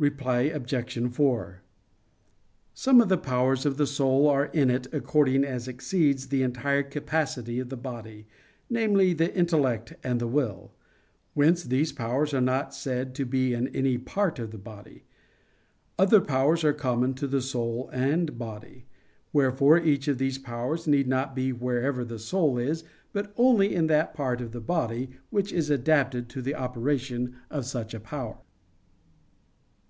Reply 0.00 0.44
Obj. 0.54 1.08
4: 1.14 1.60
Some 2.72 3.02
of 3.02 3.10
the 3.10 3.18
powers 3.18 3.66
of 3.66 3.76
the 3.76 3.86
soul 3.86 4.26
are 4.30 4.46
in 4.46 4.70
it 4.70 4.86
according 4.94 5.44
as 5.44 5.68
it 5.68 5.72
exceeds 5.72 6.28
the 6.28 6.42
entire 6.42 6.82
capacity 6.82 7.58
of 7.58 7.68
the 7.68 7.76
body, 7.76 8.26
namely 8.70 9.12
the 9.12 9.30
intellect 9.36 9.92
and 10.02 10.18
the 10.18 10.26
will; 10.26 10.72
whence 11.34 11.64
these 11.64 11.92
powers 11.92 12.32
are 12.32 12.40
not 12.40 12.72
said 12.74 13.14
to 13.16 13.26
be 13.26 13.52
in 13.52 13.68
any 13.76 13.98
part 13.98 14.38
of 14.38 14.52
the 14.52 14.56
body. 14.56 15.04
Other 15.98 16.22
powers 16.22 16.64
are 16.64 16.72
common 16.72 17.12
to 17.16 17.26
the 17.26 17.42
soul 17.42 17.90
and 17.92 18.38
body; 18.38 18.86
wherefore 19.34 19.78
each 19.80 20.08
of 20.08 20.16
these 20.16 20.38
powers 20.38 20.86
need 20.86 21.08
not 21.08 21.36
be 21.36 21.52
wherever 21.52 22.06
the 22.06 22.18
soul 22.18 22.56
is, 22.56 22.84
but 23.12 23.34
only 23.36 23.74
in 23.74 23.86
that 23.88 24.14
part 24.14 24.40
of 24.40 24.52
the 24.52 24.62
body, 24.62 25.10
which 25.28 25.52
is 25.52 25.68
adapted 25.68 26.30
to 26.30 26.40
the 26.40 26.54
operation 26.54 27.36
of 27.50 27.66
such 27.66 27.92
a 27.92 28.00
power. 28.00 28.38